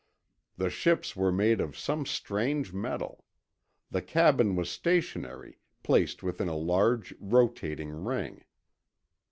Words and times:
The 0.57 0.71
ships 0.71 1.15
were 1.15 1.31
made 1.31 1.61
of 1.61 1.77
some 1.77 2.07
strange 2.07 2.73
metal. 2.73 3.23
The 3.91 4.01
cabin 4.01 4.55
was 4.55 4.67
stationary, 4.67 5.59
placed 5.83 6.23
within 6.23 6.47
a 6.47 6.57
large 6.57 7.13
rotating 7.19 7.91
ring. 8.03 8.43